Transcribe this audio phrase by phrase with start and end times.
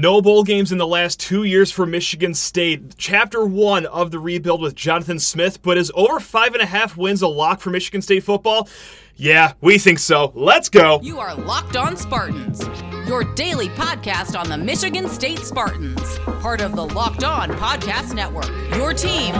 [0.00, 2.94] No bowl games in the last two years for Michigan State.
[2.98, 6.96] Chapter one of the rebuild with Jonathan Smith, but is over five and a half
[6.96, 8.68] wins a lock for Michigan State football?
[9.16, 10.30] Yeah, we think so.
[10.36, 11.00] Let's go.
[11.02, 12.62] You are Locked On Spartans,
[13.08, 18.48] your daily podcast on the Michigan State Spartans, part of the Locked On Podcast Network.
[18.76, 19.34] Your team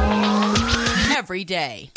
[1.15, 1.93] every day.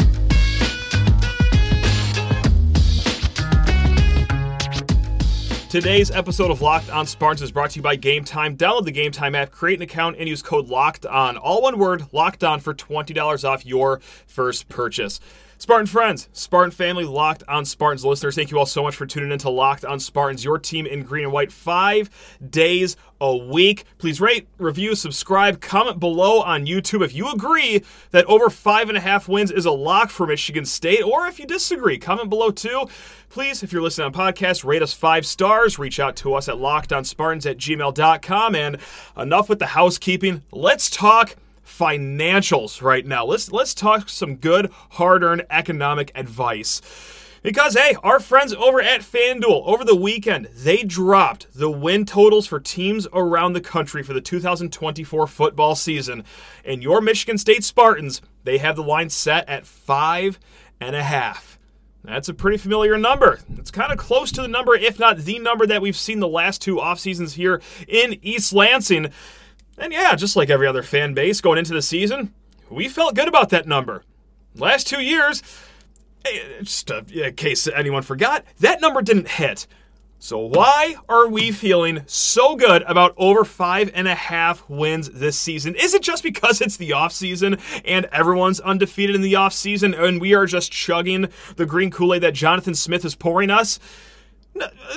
[5.71, 8.57] Today's episode of Locked On Spartans is brought to you by Game Time.
[8.57, 11.37] Download the Game Time app, create an account, and use code Locked On.
[11.37, 15.21] All one word, Locked On, for $20 off your first purchase.
[15.61, 19.31] Spartan friends, Spartan family, Locked on Spartans listeners, thank you all so much for tuning
[19.31, 22.09] in to Locked on Spartans, your team in green and white, five
[22.49, 23.83] days a week.
[23.99, 28.97] Please rate, review, subscribe, comment below on YouTube if you agree that over five and
[28.97, 32.49] a half wins is a lock for Michigan State, or if you disagree, comment below
[32.49, 32.87] too.
[33.29, 35.77] Please, if you're listening on podcast, rate us five stars.
[35.77, 38.55] Reach out to us at lockedonspartans at gmail.com.
[38.55, 38.77] And
[39.15, 40.41] enough with the housekeeping.
[40.51, 43.25] Let's talk financials right now.
[43.25, 46.81] Let's let's talk some good hard-earned economic advice.
[47.43, 52.45] Because hey, our friends over at FanDuel over the weekend, they dropped the win totals
[52.45, 56.23] for teams around the country for the 2024 football season.
[56.63, 60.39] And your Michigan State Spartans, they have the line set at five
[60.79, 61.57] and a half.
[62.03, 63.39] That's a pretty familiar number.
[63.57, 66.27] It's kind of close to the number, if not the number that we've seen the
[66.27, 69.11] last two off seasons here in East Lansing.
[69.77, 72.33] And yeah, just like every other fan base going into the season,
[72.69, 74.03] we felt good about that number.
[74.55, 75.41] Last two years,
[76.25, 79.67] eh, just in case anyone forgot, that number didn't hit.
[80.23, 85.35] So why are we feeling so good about over five and a half wins this
[85.35, 85.73] season?
[85.73, 89.95] Is it just because it's the off season and everyone's undefeated in the off season
[89.95, 93.79] and we are just chugging the green Kool-Aid that Jonathan Smith is pouring us?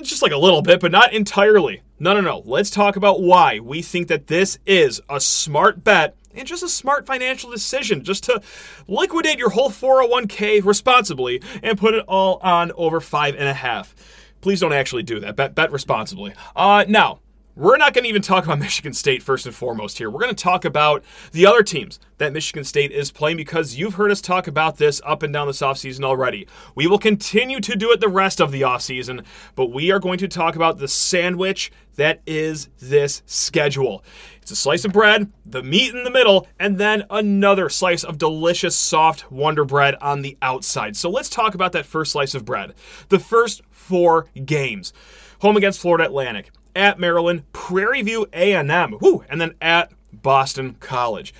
[0.03, 1.81] just like a little bit, but not entirely.
[1.99, 2.43] No, no, no.
[2.45, 6.69] Let's talk about why we think that this is a smart bet and just a
[6.69, 8.43] smart financial decision just to
[8.89, 13.95] liquidate your whole 401k responsibly and put it all on over five and a half.
[14.41, 15.37] Please don't actually do that.
[15.37, 16.35] Bet, bet responsibly.
[16.57, 17.21] Uh, now,
[17.57, 20.11] we're not going to even talk about Michigan State first and foremost here.
[20.11, 23.95] We're going to talk about the other teams that Michigan State is playing because you've
[23.95, 26.47] heard us talk about this up and down this offseason already.
[26.75, 30.19] We will continue to do it the rest of the offseason, but we are going
[30.19, 34.05] to talk about the sandwich that is this schedule.
[34.43, 38.19] It's a slice of bread, the meat in the middle, and then another slice of
[38.19, 40.97] delicious, soft Wonder Bread on the outside.
[40.97, 42.75] So let's talk about that first slice of bread.
[43.09, 44.93] The first four games.
[45.45, 51.35] Home against Florida Atlantic at Maryland, Prairie View A&M, whoo, and then at Boston College.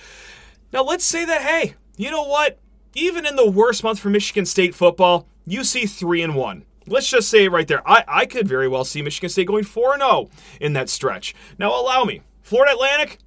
[0.71, 2.59] Now let's say that hey, you know what?
[2.93, 6.65] Even in the worst month for Michigan State football, you see 3 and 1.
[6.85, 7.81] Let's just say right there.
[7.89, 10.29] I, I could very well see Michigan State going 4 0
[10.61, 11.33] in that stretch.
[11.57, 12.21] Now, allow me.
[12.43, 13.17] Florida Atlantic,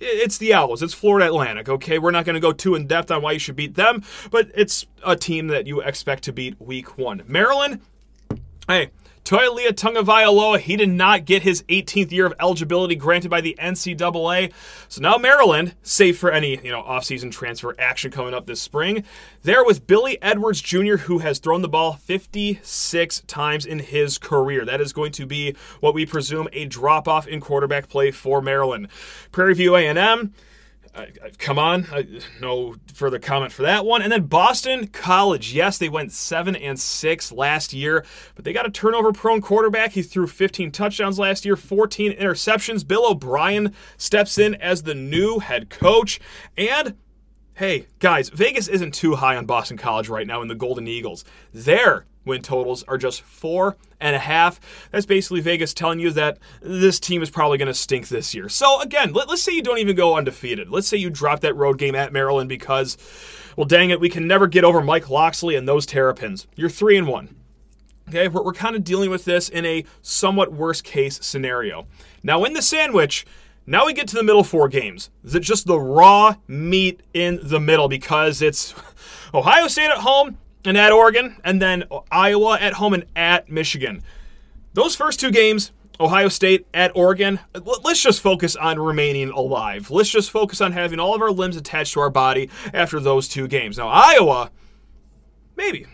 [0.00, 0.82] it's the Owls.
[0.82, 1.98] It's Florida Atlantic, okay?
[1.98, 4.50] We're not going to go too in depth on why you should beat them, but
[4.54, 7.22] it's a team that you expect to beat week one.
[7.26, 7.82] Maryland,
[8.66, 8.92] hey,
[9.26, 14.52] Taulia Tagovailoa, he did not get his 18th year of eligibility granted by the NCAA.
[14.88, 19.02] So now Maryland, safe for any you know offseason transfer action coming up this spring,
[19.42, 24.64] there with Billy Edwards Jr., who has thrown the ball 56 times in his career.
[24.64, 28.40] That is going to be what we presume a drop off in quarterback play for
[28.40, 28.86] Maryland.
[29.32, 30.34] Prairie View A&M
[31.38, 31.86] come on,
[32.40, 34.02] no further comment for that one.
[34.02, 38.66] And then Boston College, yes, they went seven and six last year, but they got
[38.66, 39.92] a turnover-prone quarterback.
[39.92, 42.86] He threw 15 touchdowns last year, 14 interceptions.
[42.86, 46.20] Bill O'Brien steps in as the new head coach,
[46.56, 46.96] and
[47.54, 51.24] hey, guys, Vegas isn't too high on Boston College right now in the Golden Eagles.
[51.52, 54.60] They're win totals are just four and a half.
[54.90, 58.48] That's basically Vegas telling you that this team is probably going to stink this year.
[58.48, 60.68] So, again, let, us say you don't even go undefeated.
[60.70, 62.98] Let's say you drop that road game at Maryland because,
[63.56, 66.46] well, dang it, we can never get over Mike Locksley and those Terrapins.
[66.56, 67.34] You're three and one.
[68.08, 71.86] Okay, we're, we're kind of dealing with this in a somewhat worst case scenario.
[72.22, 73.26] Now, in the sandwich,
[73.66, 75.10] now we get to the middle four games.
[75.24, 78.74] Is it just the raw meat in the middle because it's
[79.34, 84.02] Ohio State at home, and at Oregon, and then Iowa at home and at Michigan.
[84.74, 87.40] Those first two games, Ohio State at Oregon,
[87.82, 89.90] let's just focus on remaining alive.
[89.90, 93.28] Let's just focus on having all of our limbs attached to our body after those
[93.28, 93.78] two games.
[93.78, 94.50] Now, Iowa,
[95.56, 95.86] maybe.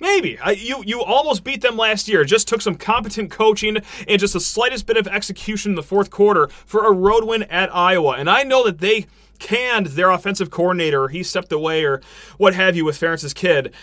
[0.00, 0.38] Maybe.
[0.38, 2.24] I, you, you almost beat them last year.
[2.24, 6.10] Just took some competent coaching and just the slightest bit of execution in the fourth
[6.10, 8.12] quarter for a road win at Iowa.
[8.12, 9.06] And I know that they
[9.38, 12.00] canned their offensive coordinator, or he stepped away, or
[12.36, 13.74] what have you with Ferentz's kid.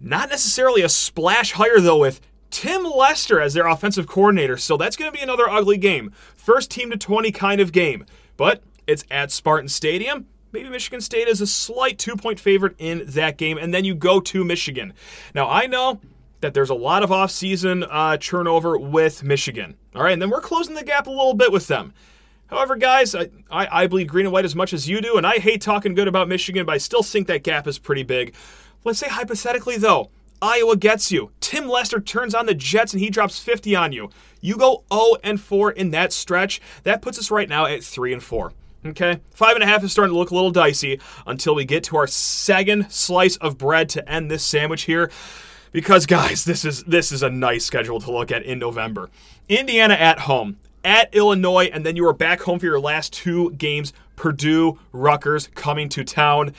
[0.00, 2.20] Not necessarily a splash hire, though, with
[2.50, 4.56] Tim Lester as their offensive coordinator.
[4.56, 6.12] So that's going to be another ugly game.
[6.36, 8.06] first team to 20 kind of game.
[8.36, 10.26] But it's at Spartan Stadium.
[10.50, 13.94] Maybe Michigan State is a slight two point favorite in that game, and then you
[13.94, 14.94] go to Michigan.
[15.34, 16.00] Now, I know
[16.40, 19.76] that there's a lot of offseason uh, turnover with Michigan.
[19.94, 21.92] All right, and then we're closing the gap a little bit with them.
[22.48, 25.38] However, guys, I, I, I green and white as much as you do, and I
[25.38, 28.34] hate talking good about Michigan, but I still think that gap is pretty big.
[28.84, 30.10] Let's say hypothetically, though,
[30.40, 31.32] Iowa gets you.
[31.40, 34.10] Tim Lester turns on the Jets and he drops 50 on you.
[34.40, 36.60] You go 0 and 4 in that stretch.
[36.84, 38.52] That puts us right now at 3 and 4.
[38.86, 41.82] Okay, five and a half is starting to look a little dicey until we get
[41.84, 45.10] to our second slice of bread to end this sandwich here.
[45.72, 49.10] Because guys, this is this is a nice schedule to look at in November.
[49.48, 50.58] Indiana at home,
[50.88, 53.92] at Illinois, and then you are back home for your last two games.
[54.16, 56.54] Purdue, Rutgers coming to town.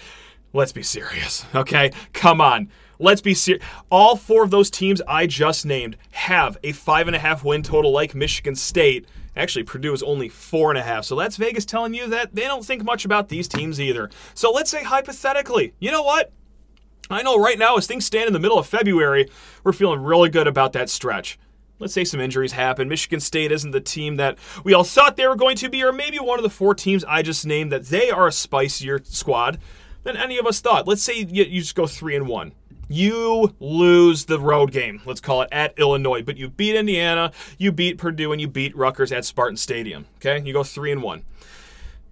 [0.53, 1.91] Let's be serious, okay?
[2.13, 2.69] Come on.
[2.99, 3.65] Let's be serious.
[3.89, 7.63] All four of those teams I just named have a five and a half win
[7.63, 9.07] total like Michigan State.
[9.35, 11.05] Actually, Purdue is only four and a half.
[11.05, 14.11] So that's Vegas telling you that they don't think much about these teams either.
[14.35, 16.31] So let's say hypothetically, you know what?
[17.09, 19.27] I know right now, as things stand in the middle of February,
[19.63, 21.39] we're feeling really good about that stretch.
[21.79, 22.89] Let's say some injuries happen.
[22.89, 25.93] Michigan State isn't the team that we all thought they were going to be, or
[25.93, 29.59] maybe one of the four teams I just named that they are a spicier squad
[30.03, 30.87] than any of us thought.
[30.87, 32.53] Let's say you, just go three and one.
[32.89, 37.71] You lose the road game, let's call it, at Illinois, but you beat Indiana, you
[37.71, 40.05] beat Purdue, and you beat Rutgers at Spartan Stadium.
[40.17, 41.23] Okay, you go three and one.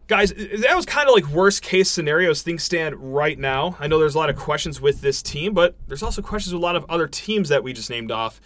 [0.08, 3.76] Guys, that was kind of like worst case scenarios things stand right now.
[3.80, 6.62] I know there's a lot of questions with this team, but there's also questions with
[6.62, 8.40] a lot of other teams that we just named off.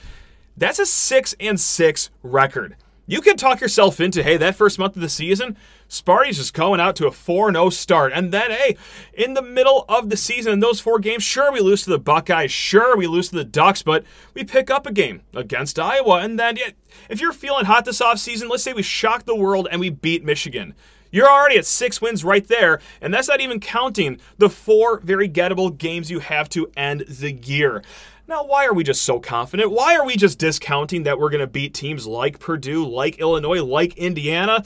[0.62, 2.76] That's a six and six record.
[3.08, 6.80] You can talk yourself into, hey, that first month of the season, Sparty's just going
[6.80, 8.12] out to a 4 0 start.
[8.14, 8.78] And then, hey,
[9.12, 11.98] in the middle of the season, in those four games, sure, we lose to the
[11.98, 14.04] Buckeyes, sure, we lose to the Ducks, but
[14.36, 16.20] we pick up a game against Iowa.
[16.20, 16.70] And then, yeah,
[17.10, 20.24] if you're feeling hot this offseason, let's say we shock the world and we beat
[20.24, 20.76] Michigan.
[21.12, 25.28] You're already at six wins right there, and that's not even counting the four very
[25.28, 27.84] gettable games you have to end the year.
[28.32, 29.72] Now, why are we just so confident?
[29.72, 33.62] Why are we just discounting that we're going to beat teams like Purdue, like Illinois,
[33.62, 34.64] like Indiana?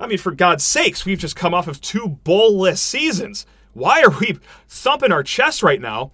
[0.00, 3.46] I mean, for God's sakes, we've just come off of two bowl-less seasons.
[3.74, 6.10] Why are we thumping our chest right now?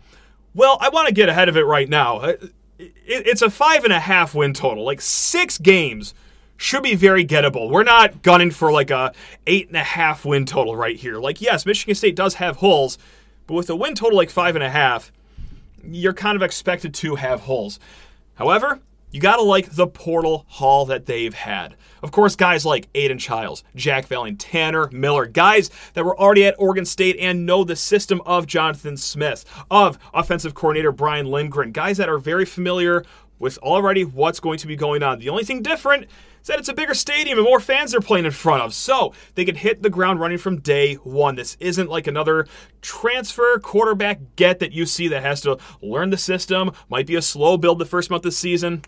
[0.54, 2.18] Well, I want to get ahead of it right now.
[2.18, 2.36] Uh,
[2.78, 6.12] it's a five and a half win total, like six games
[6.58, 7.70] should be very gettable.
[7.70, 9.14] We're not gunning for like a
[9.46, 11.16] eight and a half win total right here.
[11.16, 12.98] Like, yes, Michigan State does have holes,
[13.46, 15.10] but with a win total like five and a half,
[15.84, 17.78] you're kind of expected to have holes.
[18.34, 18.80] However,
[19.10, 21.76] you gotta like the portal haul that they've had.
[22.02, 26.54] Of course, guys like Aidan Chiles, Jack Velling, Tanner Miller, guys that were already at
[26.58, 31.98] Oregon State and know the system of Jonathan Smith, of offensive coordinator Brian Lindgren, guys
[31.98, 33.04] that are very familiar
[33.38, 35.18] with already what's going to be going on.
[35.18, 36.06] The only thing different
[36.46, 38.74] that it's a bigger stadium and more fans they're playing in front of.
[38.74, 41.36] So they can hit the ground running from day one.
[41.36, 42.46] This isn't like another
[42.80, 47.22] transfer quarterback get that you see that has to learn the system, might be a
[47.22, 48.82] slow build the first month of the season.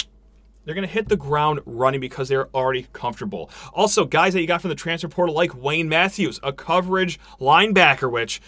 [0.65, 3.51] They're going to hit the ground running because they're already comfortable.
[3.75, 8.11] Also, guys that you got from the transfer portal like Wayne Matthews, a coverage linebacker,
[8.11, 8.41] which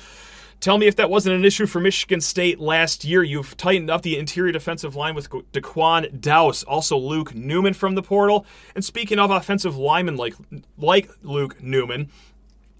[0.60, 3.22] Tell me if that wasn't an issue for Michigan State last year.
[3.22, 8.02] You've tightened up the interior defensive line with D'Quan Douse, also Luke Newman from the
[8.02, 8.46] portal.
[8.74, 10.34] And speaking of offensive linemen like
[10.78, 12.10] like Luke Newman,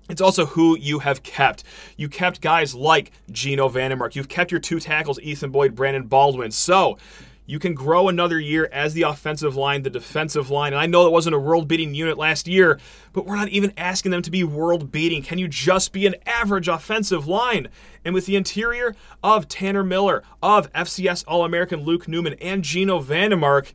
[0.08, 1.64] it's also who you have kept.
[1.96, 4.14] You kept guys like Geno VanDeMark.
[4.14, 6.50] You've kept your two tackles, Ethan Boyd, Brandon Baldwin.
[6.50, 6.98] So
[7.46, 10.72] you can grow another year as the offensive line, the defensive line.
[10.72, 12.78] And I know that wasn't a world beating unit last year,
[13.12, 15.22] but we're not even asking them to be world beating.
[15.22, 17.68] Can you just be an average offensive line?
[18.04, 23.00] And with the interior of Tanner Miller, of FCS All American Luke Newman, and Geno
[23.00, 23.72] VanDeMark,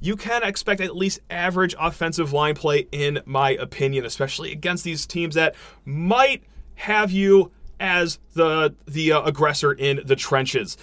[0.00, 5.06] you can expect at least average offensive line play, in my opinion, especially against these
[5.06, 6.42] teams that might
[6.74, 10.76] have you as the the uh, aggressor in the trenches.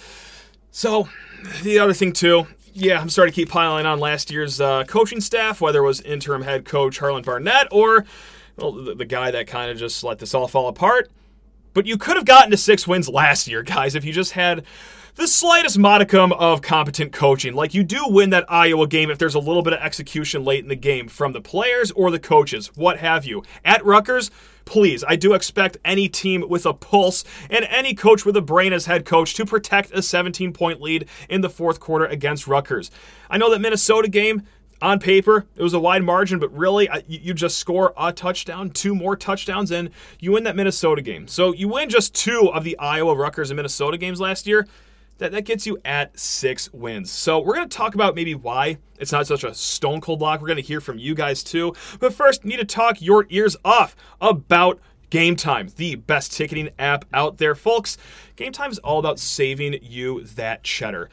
[0.70, 1.08] So,
[1.62, 5.20] the other thing too, yeah, I'm starting to keep piling on last year's uh, coaching
[5.20, 8.04] staff, whether it was interim head coach Harlon Barnett or
[8.56, 11.10] well, the, the guy that kind of just let this all fall apart.
[11.72, 14.64] But you could have gotten to six wins last year, guys, if you just had
[15.16, 17.54] the slightest modicum of competent coaching.
[17.54, 20.62] Like you do win that Iowa game if there's a little bit of execution late
[20.62, 23.42] in the game from the players or the coaches, what have you.
[23.64, 24.30] At Rutgers,
[24.64, 28.72] please, I do expect any team with a pulse and any coach with a brain
[28.72, 32.90] as head coach to protect a 17 point lead in the fourth quarter against Rutgers.
[33.28, 34.42] I know that Minnesota game,
[34.82, 38.94] on paper, it was a wide margin, but really, you just score a touchdown, two
[38.94, 39.90] more touchdowns, and
[40.20, 41.28] you win that Minnesota game.
[41.28, 44.66] So you win just two of the Iowa, Rutgers, and Minnesota games last year
[45.20, 47.10] that, that gets you at six wins.
[47.10, 50.40] So we're going to talk about maybe why it's not such a stone cold lock.
[50.40, 51.74] We're going to hear from you guys too.
[52.00, 57.04] But first, need to talk your ears off about Game Time, the best ticketing app
[57.12, 57.98] out there, folks.
[58.36, 61.10] Game Time is all about saving you that cheddar.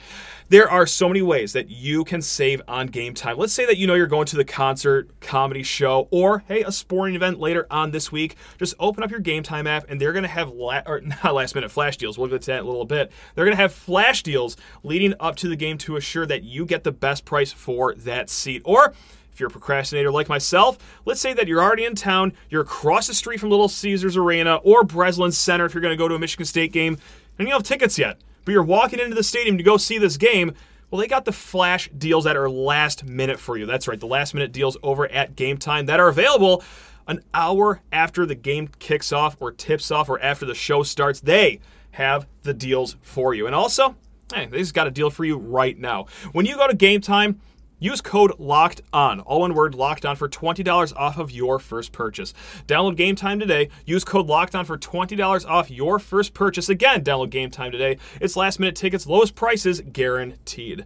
[0.50, 3.38] There are so many ways that you can save on Game Time.
[3.38, 6.72] Let's say that you know you're going to the concert, comedy show, or hey, a
[6.72, 8.36] sporting event later on this week.
[8.60, 11.34] Just open up your Game Time app, and they're going to have la- or not
[11.34, 12.18] last minute flash deals.
[12.20, 13.12] We'll get to that in a little bit.
[13.34, 16.66] They're going to have flash deals leading up to the game to assure that you
[16.66, 18.62] get the best price for that seat.
[18.64, 18.94] Or
[19.38, 23.06] if you're a procrastinator like myself, let's say that you're already in town, you're across
[23.06, 26.16] the street from Little Caesars Arena or Breslin Center if you're going to go to
[26.16, 26.98] a Michigan State game,
[27.38, 30.00] and you don't have tickets yet, but you're walking into the stadium to go see
[30.00, 30.56] this game.
[30.90, 33.68] Well, they got the flash deals that are last minute for you.
[33.68, 36.64] That's right, the last minute deals over at Game Time that are available
[37.08, 41.20] an hour after the game kicks off or tips off or after the show starts.
[41.20, 41.60] They
[41.92, 43.46] have the deals for you.
[43.46, 43.98] And also,
[44.34, 46.08] hey, they just got a deal for you right now.
[46.32, 47.40] When you go to Game Time,
[47.80, 51.92] Use code LOCKED ON, all one word, LOCKED ON, for $20 off of your first
[51.92, 52.34] purchase.
[52.66, 53.70] Download Game Time today.
[53.86, 56.70] Use code LOCKED ON for $20 off your first purchase.
[56.70, 57.98] Again, download Game Time today.
[58.20, 60.86] It's last minute tickets, lowest prices guaranteed.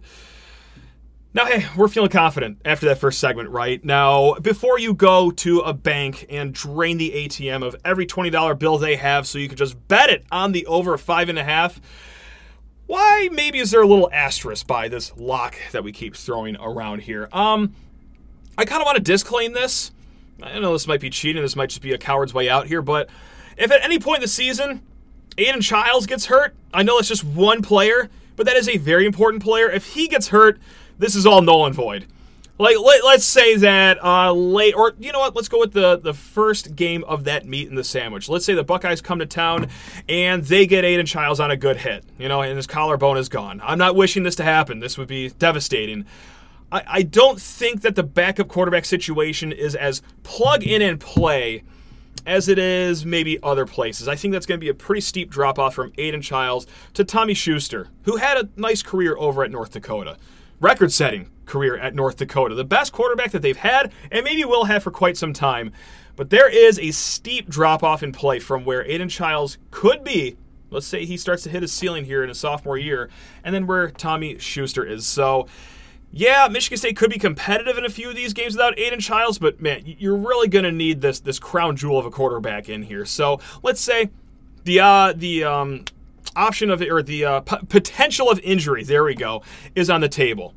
[1.34, 3.82] Now, hey, we're feeling confident after that first segment, right?
[3.82, 8.76] Now, before you go to a bank and drain the ATM of every $20 bill
[8.76, 11.80] they have so you can just bet it on the over five and a half,
[12.86, 17.02] why maybe is there a little asterisk by this lock that we keep throwing around
[17.02, 17.28] here?
[17.32, 17.74] Um,
[18.58, 19.92] I kind of want to disclaim this.
[20.42, 21.42] I know this might be cheating.
[21.42, 22.82] This might just be a coward's way out here.
[22.82, 23.08] But
[23.56, 24.82] if at any point in the season
[25.38, 29.06] Aidan Chiles gets hurt, I know it's just one player, but that is a very
[29.06, 29.70] important player.
[29.70, 30.58] If he gets hurt,
[30.98, 32.06] this is all null and void.
[32.62, 35.34] Like let, us say that uh, late, or you know what?
[35.34, 38.28] Let's go with the the first game of that meat in the sandwich.
[38.28, 39.66] Let's say the Buckeyes come to town
[40.08, 43.28] and they get Aidan Chiles on a good hit, you know, and his collarbone is
[43.28, 43.60] gone.
[43.64, 44.78] I'm not wishing this to happen.
[44.78, 46.06] This would be devastating.
[46.70, 51.64] I, I don't think that the backup quarterback situation is as plug in and play
[52.26, 54.06] as it is maybe other places.
[54.06, 57.02] I think that's going to be a pretty steep drop off from Aidan Chiles to
[57.02, 60.16] Tommy Schuster, who had a nice career over at North Dakota
[60.62, 62.54] record setting career at North Dakota.
[62.54, 65.72] The best quarterback that they've had, and maybe will have for quite some time.
[66.16, 70.36] But there is a steep drop off in play from where Aidan Chiles could be.
[70.70, 73.10] Let's say he starts to hit his ceiling here in his sophomore year,
[73.44, 75.06] and then where Tommy Schuster is.
[75.06, 75.46] So,
[76.10, 79.38] yeah, Michigan State could be competitive in a few of these games without Aidan Chiles,
[79.38, 82.82] but man, you're really going to need this this crown jewel of a quarterback in
[82.82, 83.04] here.
[83.04, 84.10] So let's say
[84.64, 85.84] the uh, the um,
[86.34, 89.42] option of or the uh, p- potential of injury, there we go,
[89.74, 90.54] is on the table.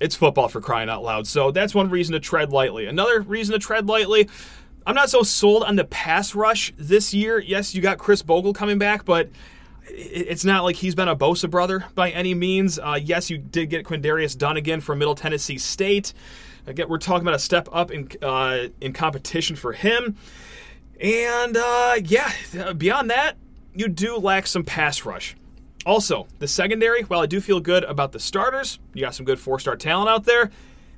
[0.00, 1.26] It's football for crying out loud.
[1.26, 2.86] So that's one reason to tread lightly.
[2.86, 4.28] Another reason to tread lightly.
[4.86, 7.38] I'm not so sold on the pass rush this year.
[7.38, 9.28] Yes, you got Khris Bogle coming back, but
[9.86, 12.78] it's not like he's been a Bosa brother by any means.
[12.78, 16.14] Uh, yes, you did get Quindarius Dunn again from Middle Tennessee State.
[16.66, 20.16] Again, we're talking about a step up in uh, in competition for him.
[21.00, 22.32] And uh, yeah,
[22.76, 23.36] beyond that,
[23.74, 25.36] you do lack some pass rush.
[25.86, 29.40] Also, the secondary, while I do feel good about the starters, you got some good
[29.40, 30.50] four star talent out there,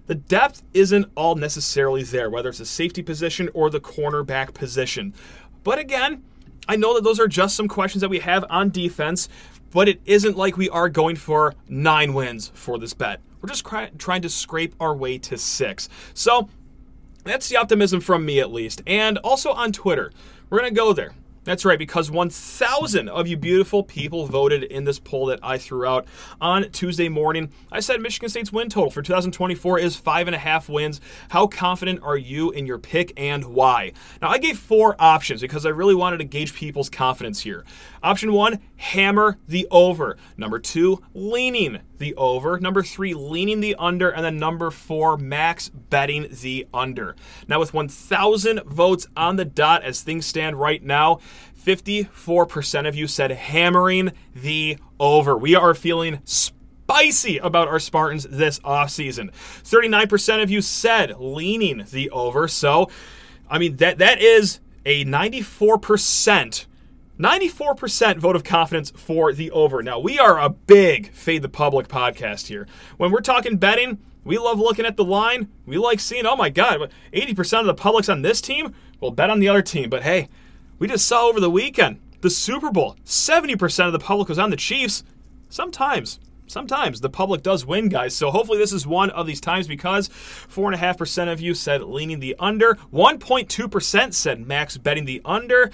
[0.06, 5.14] the depth isn't all necessarily there, whether it's the safety position or the cornerback position.
[5.62, 6.24] But again,
[6.68, 9.28] I know that those are just some questions that we have on defense,
[9.70, 13.20] but it isn't like we are going for nine wins for this bet.
[13.40, 15.88] We're just cry- trying to scrape our way to six.
[16.14, 16.48] So
[17.24, 18.82] that's the optimism from me, at least.
[18.86, 20.12] And also on Twitter,
[20.50, 21.12] we're going to go there.
[21.44, 25.84] That's right, because 1,000 of you beautiful people voted in this poll that I threw
[25.84, 26.06] out
[26.40, 27.50] on Tuesday morning.
[27.72, 31.00] I said Michigan State's win total for 2024 is five and a half wins.
[31.30, 33.92] How confident are you in your pick and why?
[34.20, 37.64] Now, I gave four options because I really wanted to gauge people's confidence here.
[38.04, 40.16] Option one, hammer the over.
[40.36, 42.58] Number two, leaning the over.
[42.58, 44.10] Number three, leaning the under.
[44.10, 47.16] And then number four, max betting the under.
[47.48, 51.20] Now, with 1,000 votes on the dot as things stand right now,
[51.64, 55.36] 54% of you said hammering the over.
[55.36, 59.30] We are feeling spicy about our Spartans this offseason.
[59.32, 62.48] 39% of you said leaning the over.
[62.48, 62.90] So,
[63.48, 66.66] I mean, that that is a 94%
[67.18, 69.82] 94% vote of confidence for the over.
[69.82, 72.66] Now, we are a big Fade the Public podcast here.
[72.96, 75.48] When we're talking betting, we love looking at the line.
[75.66, 78.74] We like seeing, oh my God, 80% of the public's on this team.
[79.00, 79.90] We'll bet on the other team.
[79.90, 80.28] But hey,
[80.82, 82.96] we just saw over the weekend the Super Bowl.
[83.04, 85.04] 70% of the public was on the Chiefs.
[85.48, 88.16] Sometimes, sometimes the public does win, guys.
[88.16, 92.34] So hopefully this is one of these times because 4.5% of you said leaning the
[92.40, 95.70] under, 1.2% said max betting the under.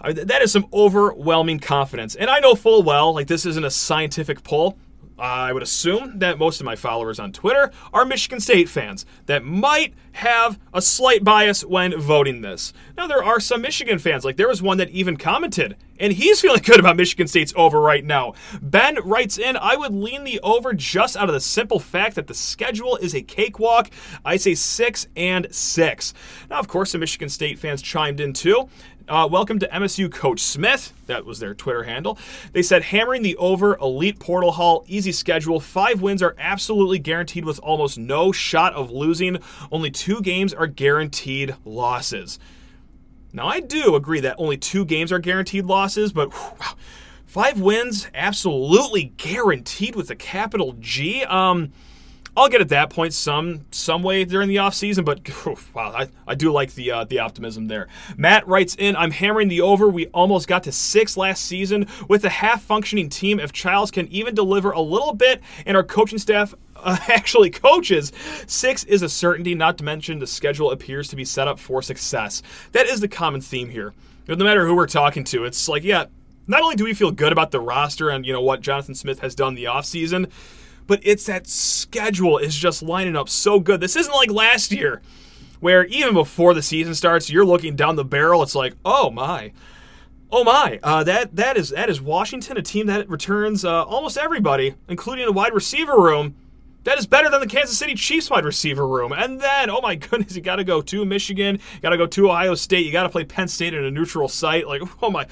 [0.00, 2.14] I mean, that is some overwhelming confidence.
[2.14, 4.78] And I know full well, like, this isn't a scientific poll.
[5.18, 9.44] I would assume that most of my followers on Twitter are Michigan State fans that
[9.44, 12.72] might have a slight bias when voting this.
[12.96, 16.40] Now, there are some Michigan fans, like there was one that even commented, and he's
[16.40, 18.34] feeling good about Michigan State's over right now.
[18.62, 22.26] Ben writes in, I would lean the over just out of the simple fact that
[22.26, 23.90] the schedule is a cakewalk.
[24.24, 26.14] I say six and six.
[26.48, 28.68] Now, of course, the Michigan State fans chimed in too.
[29.08, 30.92] Uh, welcome to MSU Coach Smith.
[31.06, 32.18] That was their Twitter handle.
[32.52, 35.60] They said hammering the over, elite portal haul, easy schedule.
[35.60, 39.38] Five wins are absolutely guaranteed with almost no shot of losing.
[39.72, 42.38] Only two games are guaranteed losses.
[43.32, 46.76] Now, I do agree that only two games are guaranteed losses, but whew,
[47.24, 51.24] five wins absolutely guaranteed with a capital G.
[51.24, 51.72] Um,
[52.38, 55.28] I'll get at that point some some way during the offseason, but
[55.74, 57.88] wow, I, I do like the uh, the optimism there.
[58.16, 59.88] Matt writes in, I'm hammering the over.
[59.88, 63.40] We almost got to six last season with a half functioning team.
[63.40, 68.12] If Chiles can even deliver a little bit and our coaching staff uh, actually coaches,
[68.46, 71.82] six is a certainty, not to mention the schedule appears to be set up for
[71.82, 72.40] success.
[72.70, 73.94] That is the common theme here.
[74.28, 76.04] No matter who we're talking to, it's like, yeah,
[76.46, 79.18] not only do we feel good about the roster and you know what Jonathan Smith
[79.20, 80.30] has done the offseason,
[80.88, 83.80] but it's that schedule is just lining up so good.
[83.80, 85.00] This isn't like last year,
[85.60, 88.42] where even before the season starts, you're looking down the barrel.
[88.42, 89.52] It's like, oh my,
[90.32, 94.18] oh my, uh, that that is that is Washington, a team that returns uh, almost
[94.18, 96.34] everybody, including the wide receiver room.
[96.84, 99.12] That is better than the Kansas City Chiefs wide receiver room.
[99.12, 102.06] And then, oh my goodness, you got to go to Michigan, you got to go
[102.06, 104.66] to Ohio State, you got to play Penn State in a neutral site.
[104.66, 105.26] Like, oh my,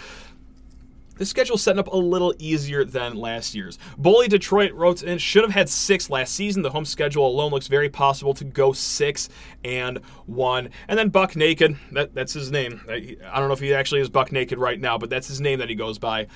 [1.17, 3.79] this schedule's setting up a little easier than last year's.
[3.99, 6.63] Bully Detroit wrote in, should have had six last season.
[6.63, 9.29] The home schedule alone looks very possible to go six
[9.65, 10.71] and one.
[10.89, 12.83] And then Buck Naked, that, that's his name.
[12.89, 15.41] I, I don't know if he actually is Buck Naked right now, but that's his
[15.41, 16.27] name that he goes by.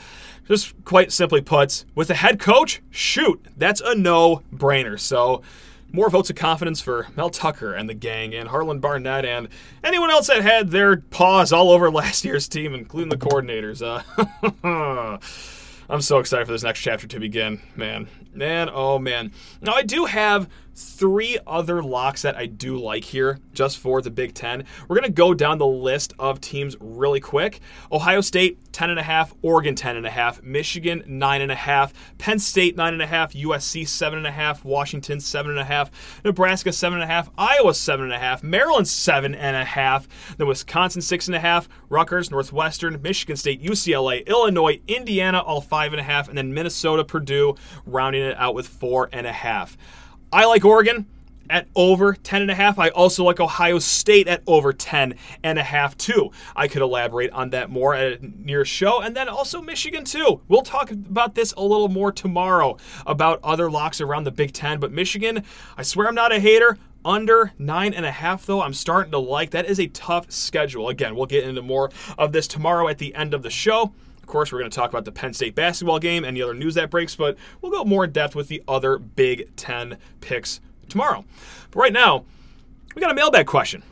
[0.46, 4.98] Just quite simply puts, with the head coach, shoot, that's a no brainer.
[4.98, 5.42] So,
[5.92, 9.48] more votes of confidence for Mel Tucker and the gang, and Harlon Barnett, and
[9.82, 13.82] anyone else that had their paws all over last year's team, including the coordinators.
[13.82, 15.18] Uh,
[15.90, 18.06] I'm so excited for this next chapter to begin, man.
[18.32, 19.32] Man, oh man.
[19.60, 24.10] Now, I do have three other locks that I do like here just for the
[24.10, 24.64] Big Ten.
[24.88, 27.60] We're going to go down the list of teams really quick.
[27.92, 35.90] Ohio State, 10.5, Oregon, 10.5, Michigan, 9.5, Penn State, 9.5, USC, 7.5, Washington, 7.5,
[36.24, 40.06] Nebraska, 7.5, Iowa, 7.5, Maryland, 7.5,
[40.38, 47.04] then Wisconsin, 6.5, Rutgers, Northwestern, Michigan State, UCLA, Illinois, Indiana, all 5.5, and then Minnesota,
[47.04, 49.76] Purdue, rounding it out with 4.5.
[50.32, 51.06] I like Oregon
[51.48, 52.78] at over 10 and a half.
[52.78, 56.30] I also like Ohio State at over 10 and a half too.
[56.54, 60.40] I could elaborate on that more at a near show and then also Michigan too.
[60.46, 64.78] We'll talk about this a little more tomorrow about other locks around the Big 10,
[64.78, 65.42] but Michigan,
[65.76, 66.78] I swear I'm not a hater.
[67.02, 69.52] Under nine and a half, though, I'm starting to like.
[69.52, 70.90] That is a tough schedule.
[70.90, 73.94] Again, we'll get into more of this tomorrow at the end of the show
[74.30, 76.74] course, we're going to talk about the Penn State basketball game and the other news
[76.76, 81.24] that breaks, but we'll go more in depth with the other Big Ten picks tomorrow.
[81.70, 82.24] But right now,
[82.94, 83.82] we got a mailbag question.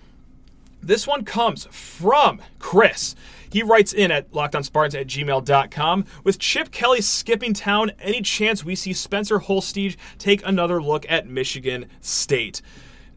[0.83, 3.14] This one comes from Chris.
[3.51, 6.05] He writes in at lockedonspartans at gmail.com.
[6.22, 11.27] With Chip Kelly skipping town, any chance we see Spencer Holstege take another look at
[11.27, 12.62] Michigan State?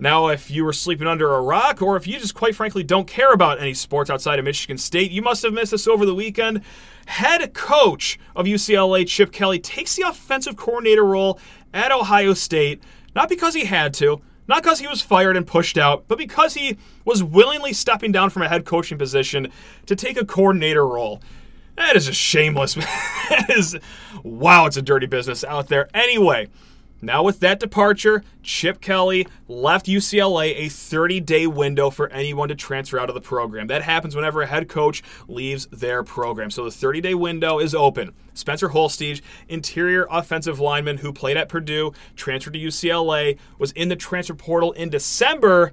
[0.01, 3.07] Now, if you were sleeping under a rock, or if you just quite frankly don't
[3.07, 6.15] care about any sports outside of Michigan State, you must have missed this over the
[6.15, 6.61] weekend.
[7.07, 11.39] Head coach of UCLA, Chip Kelly, takes the offensive coordinator role
[11.73, 12.81] at Ohio State,
[13.15, 16.53] not because he had to, not because he was fired and pushed out, but because
[16.55, 19.51] he was willingly stepping down from a head coaching position
[19.85, 21.21] to take a coordinator role.
[21.75, 22.73] That is just shameless.
[22.75, 23.77] that is,
[24.23, 25.89] wow, it's a dirty business out there.
[25.93, 26.49] Anyway,
[27.01, 32.55] now, with that departure, Chip Kelly left UCLA a 30 day window for anyone to
[32.55, 33.67] transfer out of the program.
[33.67, 36.51] That happens whenever a head coach leaves their program.
[36.51, 38.13] So the 30 day window is open.
[38.35, 43.95] Spencer Holstege, interior offensive lineman who played at Purdue, transferred to UCLA, was in the
[43.95, 45.71] transfer portal in December.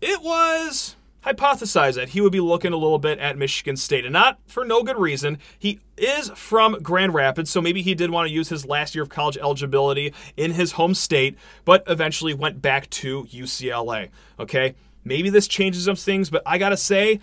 [0.00, 4.12] It was hypothesized that he would be looking a little bit at Michigan State, and
[4.12, 5.38] not for no good reason.
[5.58, 9.02] He is from Grand Rapids, so maybe he did want to use his last year
[9.02, 14.08] of college eligibility in his home state, but eventually went back to UCLA.
[14.38, 17.20] Okay, maybe this changes some things, but I gotta say,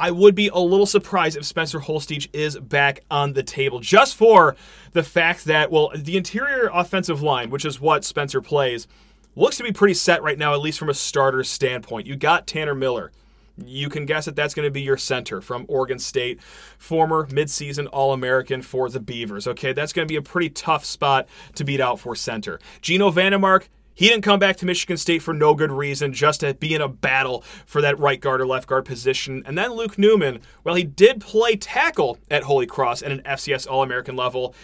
[0.00, 4.16] I would be a little surprised if Spencer Holstege is back on the table just
[4.16, 4.56] for
[4.92, 8.88] the fact that, well, the interior offensive line, which is what Spencer plays,
[9.36, 12.06] looks to be pretty set right now, at least from a starter standpoint.
[12.06, 13.12] You got Tanner Miller.
[13.56, 16.42] You can guess that that's going to be your center from Oregon State,
[16.78, 19.46] former midseason All American for the Beavers.
[19.46, 22.58] Okay, that's going to be a pretty tough spot to beat out for center.
[22.80, 26.54] Geno VanDeMark, he didn't come back to Michigan State for no good reason, just to
[26.54, 29.42] be in a battle for that right guard or left guard position.
[29.44, 33.68] And then Luke Newman, well, he did play tackle at Holy Cross at an FCS
[33.68, 34.54] All American level.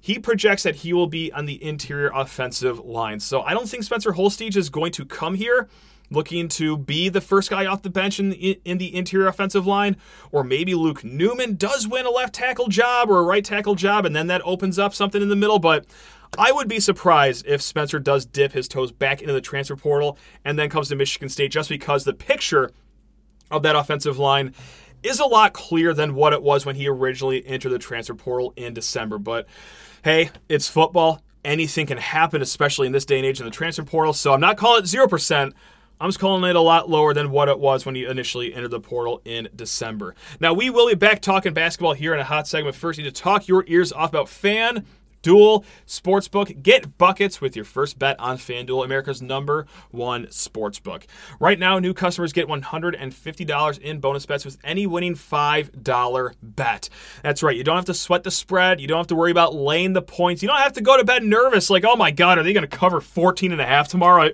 [0.00, 3.18] He projects that he will be on the interior offensive line.
[3.18, 5.68] So I don't think Spencer Holstege is going to come here
[6.10, 9.66] looking to be the first guy off the bench in the, in the interior offensive
[9.66, 9.96] line,
[10.32, 14.06] or maybe Luke Newman does win a left tackle job or a right tackle job,
[14.06, 15.58] and then that opens up something in the middle.
[15.58, 15.86] But
[16.38, 20.18] I would be surprised if Spencer does dip his toes back into the transfer portal
[20.44, 22.70] and then comes to Michigan State just because the picture
[23.50, 24.54] of that offensive line
[25.02, 28.52] is a lot clearer than what it was when he originally entered the transfer portal
[28.56, 29.18] in December.
[29.18, 29.46] But
[30.02, 31.22] hey, it's football.
[31.44, 34.12] Anything can happen, especially in this day and age in the transfer portal.
[34.12, 35.52] So I'm not calling it 0%.
[36.00, 38.70] I'm just calling it a lot lower than what it was when he initially entered
[38.70, 40.14] the portal in December.
[40.40, 42.76] Now, we will be back talking basketball here in a hot segment.
[42.76, 44.84] First, you need to talk your ears off about fan
[45.26, 46.62] Duel Sportsbook.
[46.62, 51.02] Get buckets with your first bet on FanDuel, America's number one sportsbook.
[51.40, 56.88] Right now, new customers get $150 in bonus bets with any winning $5 bet.
[57.24, 57.56] That's right.
[57.56, 58.80] You don't have to sweat the spread.
[58.80, 60.42] You don't have to worry about laying the points.
[60.42, 62.68] You don't have to go to bed nervous like, oh my God, are they going
[62.68, 64.30] to cover 14 and a half tomorrow?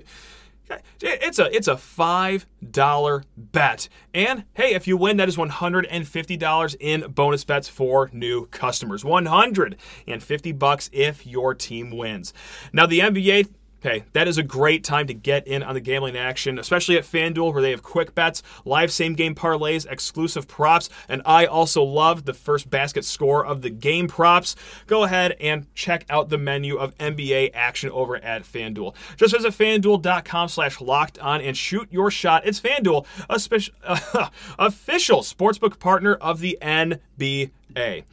[1.01, 5.49] It's a it's a five dollar bet, and hey, if you win, that is one
[5.49, 9.05] hundred and fifty dollars in bonus bets for new customers.
[9.05, 12.33] One hundred and fifty bucks if your team wins.
[12.73, 13.49] Now the NBA
[13.83, 17.03] Hey, that is a great time to get in on the gambling action, especially at
[17.03, 21.83] FanDuel where they have quick bets, live same game parlays, exclusive props, and I also
[21.83, 24.55] love the first basket score of the game props.
[24.87, 28.95] Go ahead and check out the menu of NBA action over at FanDuel.
[29.17, 32.47] Just visit fanduel.com slash locked on and shoot your shot.
[32.47, 33.75] It's FanDuel, a special,
[34.61, 38.05] official sportsbook partner of the NBA.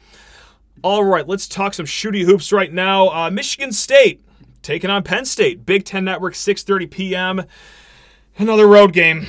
[0.82, 3.08] All right, let's talk some shooty hoops right now.
[3.10, 4.24] Uh, Michigan State
[4.62, 5.64] taking on Penn State.
[5.66, 7.42] Big Ten Network, 6:30 p.m.
[8.38, 9.26] Another road game.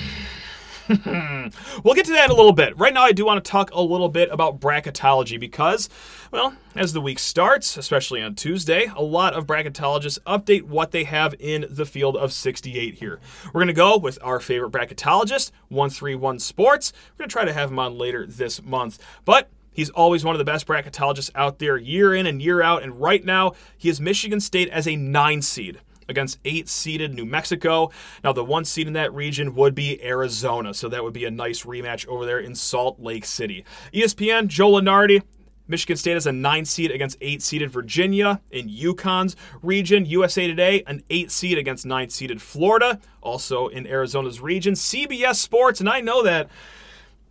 [1.06, 2.78] we'll get to that in a little bit.
[2.78, 5.90] Right now, I do want to talk a little bit about bracketology because,
[6.32, 11.06] well, as the week starts, especially on Tuesday, a lot of bracketologists update what they
[11.06, 13.20] have in the field of 68 here.
[13.48, 16.92] We're going to go with our favorite bracketologist, 131 Sports.
[17.14, 19.00] We're going to try to have him on later this month.
[19.24, 22.84] But He's always one of the best bracketologists out there, year in and year out.
[22.84, 25.80] And right now, he has Michigan State as a nine seed
[26.10, 27.90] against eight seeded New Mexico.
[28.24, 31.32] Now, the one seed in that region would be Arizona, so that would be a
[31.32, 33.66] nice rematch over there in Salt Lake City.
[33.94, 35.24] ESPN, Joe Lunardi.
[35.68, 40.06] Michigan State is a nine seed against eight seeded Virginia in UConn's region.
[40.06, 44.74] USA Today, an eight seed against nine seeded Florida, also in Arizona's region.
[44.74, 46.50] CBS Sports, and I know that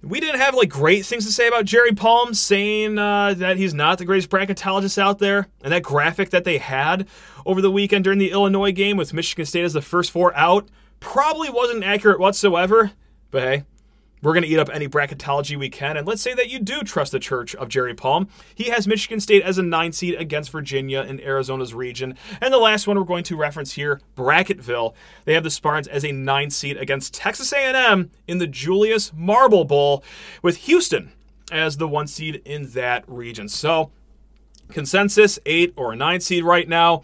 [0.03, 3.75] we didn't have like great things to say about Jerry Palm, saying uh, that he's
[3.75, 5.49] not the greatest bracketologist out there.
[5.63, 7.07] And that graphic that they had
[7.45, 10.69] over the weekend during the Illinois game with Michigan State as the first four out
[11.01, 12.93] probably wasn't accurate whatsoever.
[13.31, 13.65] But hey,
[14.23, 15.97] we're going to eat up any bracketology we can.
[15.97, 18.29] And let's say that you do trust the church of Jerry Palm.
[18.55, 22.17] He has Michigan State as a nine seed against Virginia in Arizona's region.
[22.41, 24.95] And the last one we're going to reference here, Bracketville.
[25.25, 29.65] They have the Spartans as a nine seed against Texas A&M in the Julius Marble
[29.65, 30.05] Bowl
[30.43, 31.13] with Houston
[31.51, 33.49] as the one seed in that region.
[33.49, 33.91] So
[34.69, 37.03] consensus, eight or a nine seed right now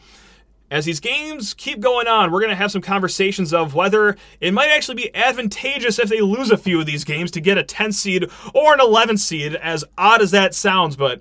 [0.70, 4.52] as these games keep going on, we're going to have some conversations of whether it
[4.52, 7.62] might actually be advantageous if they lose a few of these games to get a
[7.62, 11.20] 10 seed or an 11 seed, as odd as that sounds, but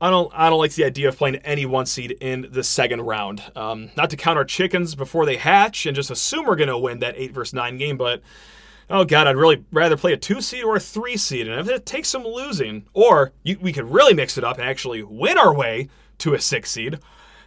[0.00, 3.02] I don't, I don't like the idea of playing any one seed in the second
[3.02, 3.42] round.
[3.54, 6.78] Um, not to count our chickens before they hatch and just assume we're going to
[6.78, 8.22] win that 8 versus 9 game, but
[8.90, 11.48] oh god, I'd really rather play a two seed or a three seed.
[11.48, 14.68] And if it takes some losing, or you, we could really mix it up and
[14.68, 15.88] actually win our way
[16.18, 16.98] to a six seed,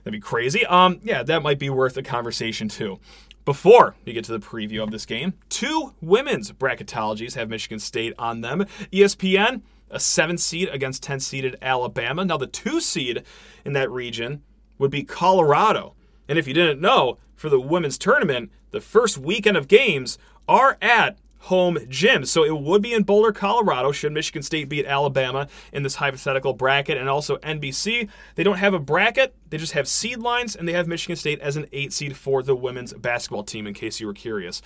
[0.04, 0.66] That'd be crazy.
[0.66, 3.00] Um, yeah, that might be worth a conversation too.
[3.46, 8.14] Before we get to the preview of this game, two women's bracketologies have Michigan State
[8.18, 8.66] on them.
[8.92, 12.24] ESPN, a seven seed against 10 seeded Alabama.
[12.24, 13.24] Now, the two seed
[13.66, 14.42] in that region
[14.78, 15.94] would be Colorado.
[16.28, 20.78] And if you didn't know, for the women's tournament, the first weekend of games are
[20.82, 22.26] at home gym.
[22.26, 26.54] So it would be in Boulder, Colorado, should Michigan State beat Alabama in this hypothetical
[26.54, 26.98] bracket.
[26.98, 30.72] And also NBC, they don't have a bracket, they just have seed lines, and they
[30.72, 34.08] have Michigan State as an eight seed for the women's basketball team, in case you
[34.08, 34.62] were curious.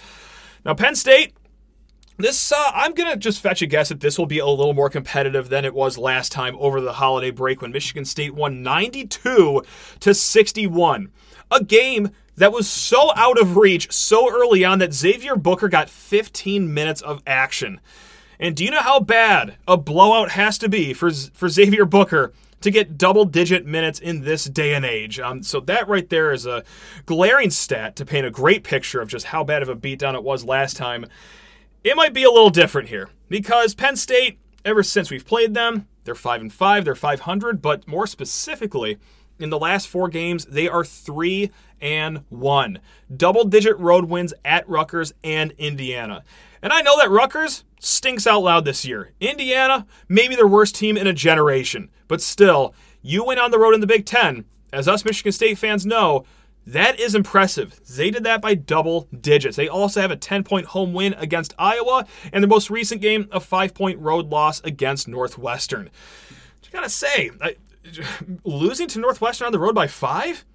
[0.63, 1.33] Now, Penn State,
[2.17, 4.89] this uh, I'm gonna just fetch a guess that this will be a little more
[4.89, 9.63] competitive than it was last time over the holiday break when Michigan State won 92
[9.99, 11.11] to 61.
[11.49, 15.89] A game that was so out of reach so early on that Xavier Booker got
[15.89, 17.81] 15 minutes of action.
[18.39, 22.31] And do you know how bad a blowout has to be for, for Xavier Booker
[22.61, 25.19] to get double digit minutes in this day and age?
[25.19, 26.63] Um, so, that right there is a
[27.07, 30.23] glaring stat to paint a great picture of just how bad of a beatdown it
[30.23, 31.07] was last time.
[31.83, 35.87] It might be a little different here because Penn State, ever since we've played them,
[36.03, 38.97] they're 5 and 5, they're 500, but more specifically,
[39.39, 42.79] in the last four games, they are 3 and 1.
[43.15, 46.23] Double digit road wins at Rutgers and Indiana.
[46.61, 49.13] And I know that Rutgers stinks out loud this year.
[49.19, 51.89] Indiana, maybe their worst team in a generation.
[52.07, 54.45] But still, you went on the road in the Big Ten.
[54.73, 56.25] As us Michigan State fans know,
[56.65, 57.79] that is impressive.
[57.87, 59.55] They did that by double digits.
[59.55, 63.29] They also have a 10 point home win against Iowa, and their most recent game,
[63.31, 65.89] a 5 point road loss against Northwestern.
[66.29, 67.55] I gotta say, I,
[68.43, 70.45] losing to Northwestern on the road by five?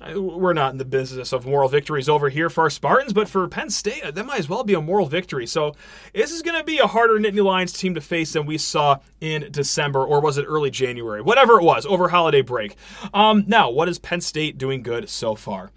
[0.00, 3.46] We're not in the business of moral victories over here for our Spartans, but for
[3.46, 5.46] Penn State, that might as well be a moral victory.
[5.46, 5.74] So
[6.12, 8.98] this is going to be a harder Nittany Lions team to face than we saw
[9.20, 11.22] in December, or was it early January?
[11.22, 12.76] Whatever it was, over holiday break.
[13.14, 15.70] Um, now, what is Penn State doing good so far?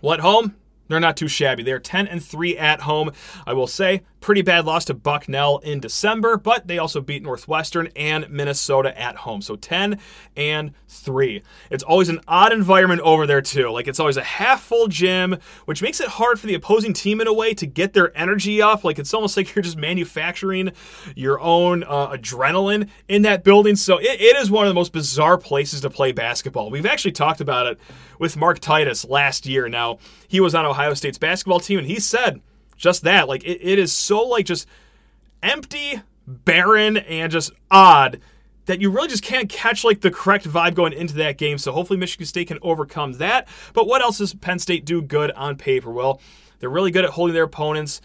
[0.00, 0.56] Well, at home,
[0.88, 1.62] they're not too shabby.
[1.62, 3.12] They're 10 and 3 at home.
[3.46, 7.88] I will say, pretty bad loss to Bucknell in December, but they also beat Northwestern
[7.94, 9.40] and Minnesota at home.
[9.40, 10.00] So 10
[10.36, 11.44] and 3.
[11.70, 13.70] It's always an odd environment over there, too.
[13.70, 15.36] Like it's always a half full gym,
[15.66, 18.60] which makes it hard for the opposing team in a way to get their energy
[18.60, 18.82] up.
[18.82, 20.72] Like it's almost like you're just manufacturing
[21.14, 23.76] your own uh, adrenaline in that building.
[23.76, 26.68] So it, it is one of the most bizarre places to play basketball.
[26.68, 27.78] We've actually talked about it
[28.18, 29.68] with Mark Titus last year.
[29.68, 32.40] Now, he was on Ohio State's basketball team, and he said,
[32.76, 33.28] just that.
[33.28, 34.66] Like it, it is so like just
[35.42, 38.20] empty, barren, and just odd
[38.66, 41.56] that you really just can't catch like the correct vibe going into that game.
[41.58, 43.48] So hopefully Michigan State can overcome that.
[43.72, 45.90] But what else does Penn State do good on paper?
[45.90, 46.20] Well,
[46.58, 48.00] they're really good at holding their opponents.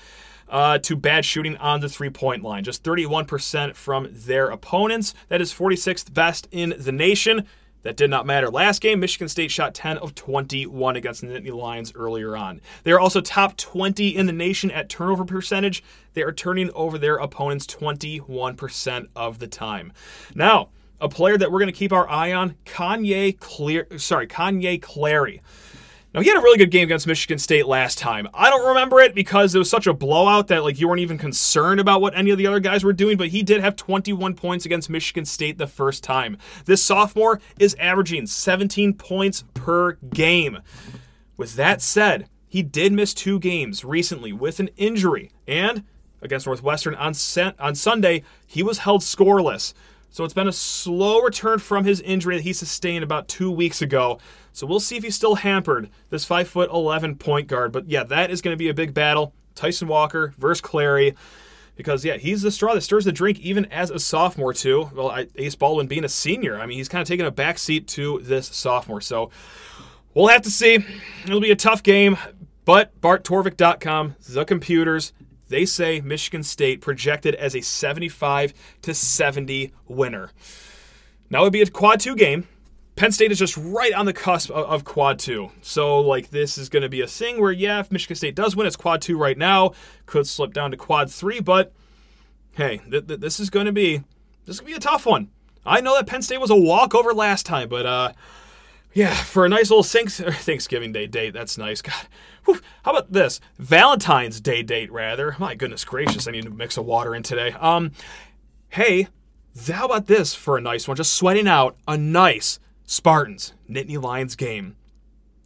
[0.49, 2.61] Uh, to bad shooting on the three point line.
[2.61, 5.13] Just 31% from their opponents.
[5.29, 7.47] That is 46th best in the nation.
[7.83, 8.49] That did not matter.
[8.49, 12.61] Last game, Michigan State shot 10 of 21 against the Nittany Lions earlier on.
[12.83, 15.83] They are also top 20 in the nation at turnover percentage.
[16.13, 19.93] They are turning over their opponents 21% of the time.
[20.35, 24.79] Now, a player that we're going to keep our eye on, Kanye Clear, sorry, Kanye
[24.81, 25.41] Clary.
[26.13, 28.27] Now he had a really good game against Michigan State last time.
[28.33, 31.17] I don't remember it because it was such a blowout that like you weren't even
[31.17, 34.33] concerned about what any of the other guys were doing, but he did have 21
[34.35, 36.37] points against Michigan State the first time.
[36.65, 40.59] This sophomore is averaging 17 points per game.
[41.37, 45.85] With that said, he did miss two games recently with an injury, and
[46.21, 47.13] against Northwestern on
[47.57, 49.73] on Sunday, he was held scoreless.
[50.09, 53.81] So it's been a slow return from his injury that he sustained about two weeks
[53.81, 54.19] ago.
[54.53, 57.71] So we'll see if he's still hampered, this 5'11 point guard.
[57.71, 59.33] But yeah, that is going to be a big battle.
[59.55, 61.15] Tyson Walker versus Clary.
[61.75, 64.91] Because, yeah, he's the straw that stirs the drink even as a sophomore, too.
[64.93, 67.87] Well, I, Ace Baldwin being a senior, I mean, he's kind of taking a backseat
[67.87, 69.01] to this sophomore.
[69.01, 69.31] So
[70.13, 70.79] we'll have to see.
[71.23, 72.17] It'll be a tough game.
[72.65, 75.13] But BartTorvik.com, the computers,
[75.47, 80.31] they say Michigan State projected as a 75 to 70 winner.
[81.29, 82.47] Now it would be a quad two game.
[82.95, 85.51] Penn State is just right on the cusp of, of quad two.
[85.61, 88.55] So, like, this is going to be a thing where, yeah, if Michigan State does
[88.55, 89.71] win, it's quad two right now.
[90.05, 91.71] Could slip down to quad three, but
[92.53, 94.03] hey, th- th- this is going to be
[94.45, 95.29] this is to be a tough one.
[95.65, 98.13] I know that Penn State was a walkover last time, but uh,
[98.93, 101.81] yeah, for a nice little Thanksgiving Day date, that's nice.
[101.81, 102.07] God,
[102.45, 102.59] Whew.
[102.83, 103.39] How about this?
[103.59, 105.35] Valentine's Day date, rather.
[105.39, 107.51] My goodness gracious, I need to mix a water in today.
[107.51, 107.91] Um,
[108.69, 109.07] hey,
[109.67, 110.97] how about this for a nice one?
[110.97, 112.59] Just sweating out a nice
[112.91, 114.75] Spartans Nittany Lions game.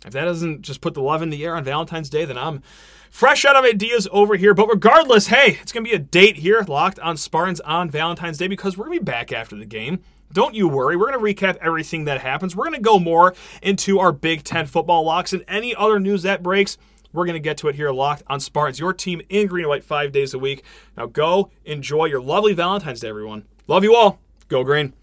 [0.04, 2.64] If that doesn't just put the love in the air on Valentine's Day, then I'm
[3.12, 4.56] fresh out of ideas over here.
[4.56, 8.40] But regardless, hey, it's going to be a date here, locked on Spartans on Valentine's
[8.40, 10.00] Day, because we're going to be back after the game.
[10.34, 10.98] Don't you worry.
[10.98, 12.56] We're going to recap everything that happens.
[12.56, 16.24] We're going to go more into our Big Ten football locks and any other news
[16.24, 16.80] that breaks.
[17.14, 19.70] We're going to get to it here locked on Spartans, your team in green and
[19.70, 20.64] white five days a week.
[20.98, 23.46] Now go enjoy your lovely Valentine's Day, everyone.
[23.68, 24.20] Love you all.
[24.48, 24.94] Go green.